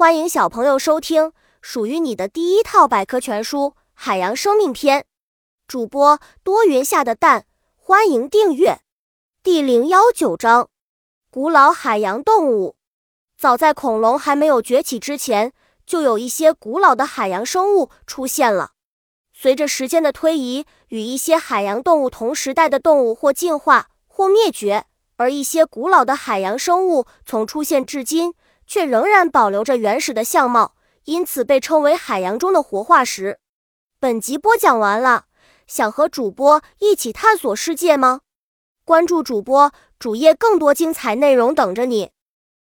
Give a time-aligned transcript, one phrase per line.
[0.00, 3.58] 欢迎小朋友收听属于你的第一套百科全书
[3.92, 5.00] 《海洋生命篇》。
[5.68, 7.44] 主播多云下的蛋，
[7.76, 8.80] 欢迎订阅。
[9.42, 10.70] 第零幺九章：
[11.30, 12.76] 古老海洋动物。
[13.36, 15.52] 早在恐龙还没有崛起之前，
[15.84, 18.70] 就有一些古老的海洋生物出现了。
[19.34, 24.86] 随着时间的推移，与一些海洋动物同时代的动物或进化或灭绝。
[25.18, 28.32] 而一些古老的海洋生物从出现至今，
[28.70, 33.40] 却仍然保留着原始的相貌，因此被称为海洋中的活化石。
[33.98, 35.24] 本集播讲完了，
[35.66, 38.20] 想和主播一起探索世界吗？
[38.84, 42.12] 关注主播主页，更多精彩内容等着你。